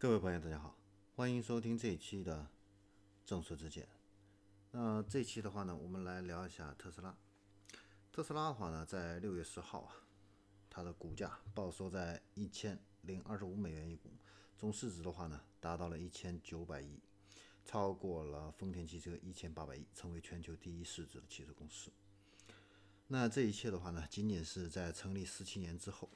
[0.00, 0.74] 各位朋友，大家好，
[1.14, 2.48] 欢迎收听这一期的
[3.26, 3.86] 正说之见。
[4.70, 7.14] 那这期的话呢，我们来聊一下特斯拉。
[8.10, 9.96] 特斯拉的话呢，在六月十号啊，
[10.70, 14.08] 它的股价报收在一千零二十五美元一股，
[14.56, 16.98] 总市值的话呢，达到了一千九百亿，
[17.66, 21.90] 超过了丰田汽车一千八百亿，成为全球第一市值的汽车公司。
[23.08, 26.08] 那这一切的话呢，仅仅是在成立十七年之后。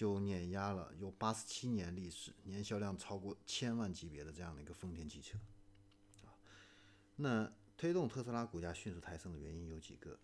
[0.00, 5.36] 就碾压了有八十七年历史、年销量超过千万级别的这样的一个丰田汽车，
[6.24, 6.32] 啊，
[7.16, 10.18] 那推动特斯拉股价迅速抬升的原因有几个。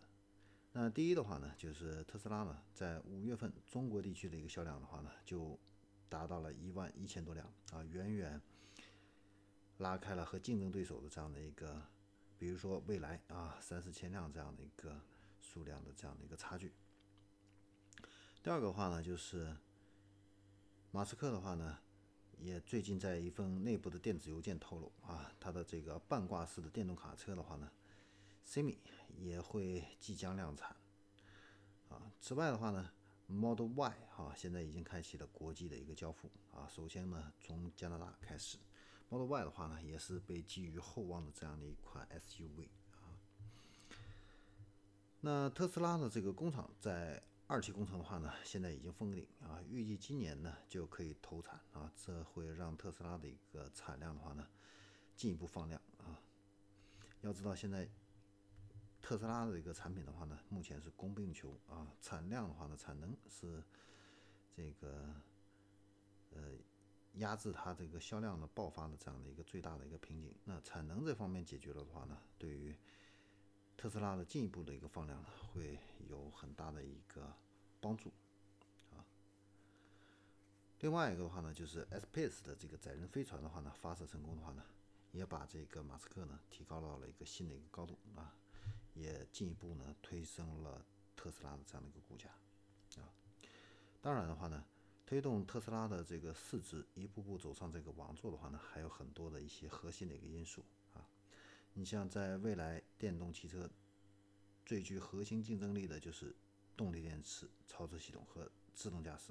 [0.72, 5.58] 那第一的话呢，就是特斯拉呢在五月份中国地区的一个销量的话呢，就
[6.08, 8.40] 达到了一万一千多辆啊，远远
[9.76, 11.82] 拉开了和竞争对手的这样的一个，
[12.38, 14.98] 比如说蔚来啊三四千辆这样的一个
[15.42, 16.72] 数量的这样的一个差距。
[18.46, 19.56] 第二个话呢，就是。
[20.92, 21.80] 马斯克的话呢，
[22.38, 27.68] 也最近在一份内部的电子邮件透露啊，他的这个半挂式的电动卡车的话呢
[28.46, 28.76] ，Semi
[29.18, 30.76] 也会即将量产
[31.88, 32.12] 啊。
[32.20, 32.92] 此外的话呢
[33.26, 36.68] ，Model Y 哈现在已经开启了国际的一个交付啊。
[36.68, 38.58] 首先呢，从加拿大开始
[39.08, 43.18] ，Model Y 的话呢，也是被寄予厚望的这样的一款 SUV 啊。
[45.22, 47.20] 那特斯拉的这个工厂在。
[47.48, 54.44] 二期工程的话呢，现在已经封顶啊，预计今年呢就可以投产啊，这会让特斯拉的一个产量的话呢
[55.14, 56.20] 进一步放量啊。
[57.20, 57.88] 要知道现在
[59.00, 63.62] 特斯拉的一个产品的话呢，目前是供不应求啊，产量的话呢，产能是
[64.50, 65.14] 这个
[66.30, 66.58] 呃
[67.14, 70.34] 压制它这个销量的爆发的这样的一个最大的一个瓶颈。
[70.42, 72.76] 那产能这方面解决了的话呢，对于
[73.76, 77.32] 特斯拉的进一步的一个放量呢，会有很大的一个
[77.80, 78.10] 帮助
[78.90, 79.04] 啊。
[80.80, 84.64] 另外一个的话呢，就是 Space 的这个载人飞船的话呢，发射成功的话呢，
[85.12, 88.34] 也把这个马斯克呢提高到了一个新的一个高度啊，
[88.94, 90.84] 也进一步呢推升了
[91.14, 92.30] 特斯拉的这样的一个股价
[93.00, 93.12] 啊。
[94.00, 94.64] 当然的话呢，
[95.04, 101.06] 推动特斯拉的这个市值一步步走上这个王座的话呢，还有很多的一些核心的一个因素啊。
[101.78, 103.68] 你像在未来电动汽车
[104.64, 106.34] 最具核心竞争力的就是
[106.74, 109.30] 动力电池、操作系统和自动驾驶。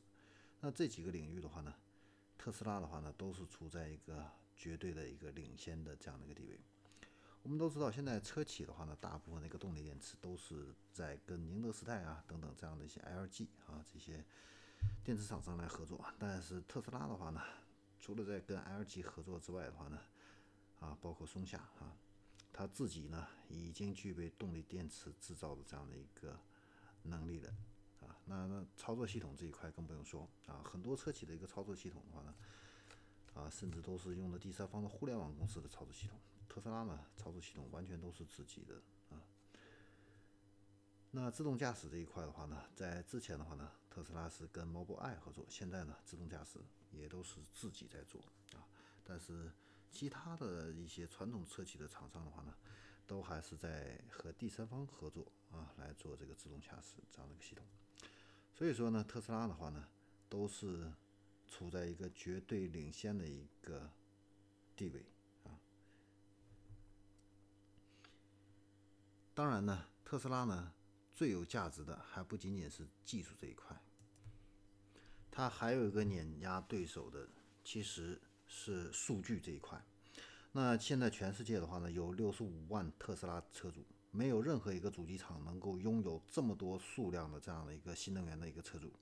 [0.59, 1.73] 那这几个领域的话呢，
[2.37, 6.59] 特斯拉的话呢，都是处在一个绝对的一个领先的这样的一个地位。
[7.41, 14.23] 我们都知道，现在车企的话呢，大部分的一个动力电池都是在跟宁德时代啊等等这样的一些 LG 啊这些
[15.03, 15.99] 电池厂商来合作。
[16.19, 17.41] 但是特斯拉的话呢，
[17.99, 19.99] 除了在跟 LG 合作之外的话呢，
[20.79, 21.97] 啊，包括松下啊。
[22.57, 26.39] 他自己呢，已经具备动力电池制造的这样的一个
[27.03, 27.53] 能力了
[27.99, 28.15] 啊。
[28.23, 32.33] 那那操作系统这一块更不用说啊，很多车企的一个操作系统的话呢，
[33.33, 36.17] 啊，甚至都是用的第三方的互联网公司的操作系统。
[36.47, 38.75] 特斯拉呢，操作系统完全都是自己的
[39.09, 39.21] 啊。
[41.11, 46.59] 那自动驾驶这一块的话呢，在之前的话呢，特斯拉是跟 Mobileye 合作，现在呢，自动驾驶
[46.93, 48.21] 也都是自己在做
[48.53, 48.63] 啊。
[49.03, 49.51] 但是
[49.95, 52.53] 其他的一些传统车企的厂商的话呢，
[53.07, 57.65] 都还是在和第三方合作啊，来做这个自动驾驶这样的一个系统。
[58.53, 59.87] 所以说呢，特斯拉的话呢，
[60.27, 60.91] 都是
[61.47, 63.89] 处在一个绝对领先的一个
[64.75, 65.05] 地位
[65.45, 65.55] 啊。
[69.33, 70.73] 当然呢，特斯拉呢
[71.13, 73.81] 最有价值的还不仅仅是技术这一块，
[75.31, 77.29] 它还有一个碾压对手的，
[77.63, 78.21] 其实。
[78.47, 79.83] 是数据这一块，
[80.51, 88.93] 那现在全世界的话呢，有六十五万特斯拉车主，没有任何一个主机厂能够拥有这么多数量的这样的一个新能源的一个车主。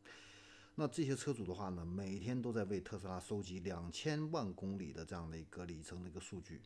[0.76, 6.62] 那这些车主的话呢，每天都在为特斯拉收集两千万公里的这样的一个里程的一个数据。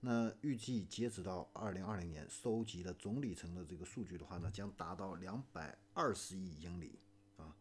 [0.00, 6.98] 那预计截止到二零二零年，收集的总里程的这个数据的话呢，将达到两百二十亿英里
[7.36, 7.56] 啊。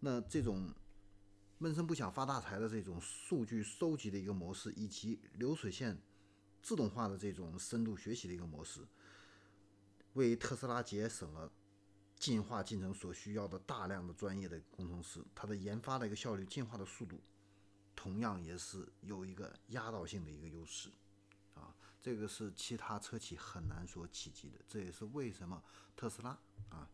[0.00, 0.72] 那这种。
[1.62, 6.00] 闷声不响发大财的这种数据收集的一个模式，以及流水线
[6.62, 8.80] 自动化的这种深度学习的一个模式，
[10.14, 11.52] 为特斯拉节省了
[12.16, 17.20] 进化进程所需要的大量的专业的工程师，它的研发的一个效率、进化的速度，
[17.94, 20.88] 同样也是有一个压倒性的一个优势
[21.52, 21.76] 啊！
[22.00, 25.62] 这个是其他车企很难所企及的，这也是为什么
[25.94, 26.30] 特斯拉
[26.70, 26.88] 啊。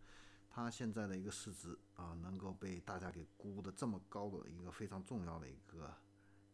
[0.56, 5.94] 它现在的一个市值啊，能够被大家给估的这么高的一个非常重要的一个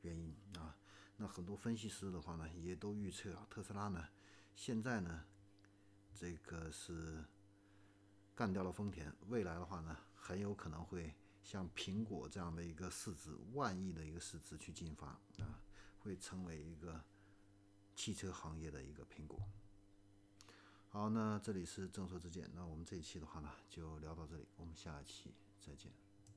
[0.01, 0.77] 原因啊，
[1.17, 4.09] 那很多分析师的话呢，也都预测啊，特斯拉呢，
[4.57, 5.25] 现在呢，
[6.17, 7.25] 这个是
[8.35, 11.15] 干掉了丰田，未来的话呢，很有可能会
[11.45, 15.63] 像苹果这样的一个市值万亿的一个市值去进发啊，
[16.01, 17.01] 会成为一个
[17.95, 19.41] 汽车行业的一个苹果。
[20.95, 25.91] 好，那这里是正说之见，那我们这一期的话呢就聊到这里，我们下一期再见。